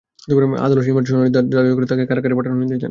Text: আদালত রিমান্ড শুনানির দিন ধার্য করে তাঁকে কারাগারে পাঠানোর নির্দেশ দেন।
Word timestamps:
আদালত 0.59 0.83
রিমান্ড 0.83 1.07
শুনানির 1.07 1.33
দিন 1.35 1.45
ধার্য 1.53 1.69
করে 1.75 1.85
তাঁকে 1.85 2.05
কারাগারে 2.05 2.35
পাঠানোর 2.37 2.59
নির্দেশ 2.61 2.71
দেন। 2.71 2.79